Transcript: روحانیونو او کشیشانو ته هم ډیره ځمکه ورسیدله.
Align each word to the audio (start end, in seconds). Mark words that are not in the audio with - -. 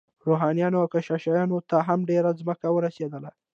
روحانیونو 0.27 0.77
او 0.83 0.87
کشیشانو 0.93 1.57
ته 1.69 1.77
هم 1.87 1.99
ډیره 2.09 2.29
ځمکه 2.39 2.67
ورسیدله. 2.73 3.31